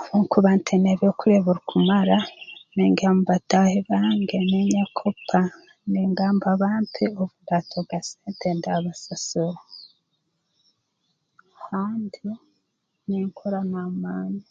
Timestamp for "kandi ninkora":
11.64-13.58